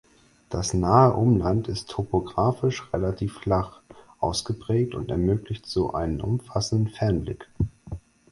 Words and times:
Das 0.49 0.73
nahe 0.73 1.13
Umland 1.13 1.67
ist 1.67 1.91
topographisch 1.91 2.91
relativ 2.91 3.35
flach 3.41 3.81
ausgeprägt 4.17 4.95
und 4.95 5.11
ermöglicht 5.11 5.67
so 5.67 5.93
einen 5.93 6.21
umfassenden 6.21 6.91
Fernblick. 6.91 7.47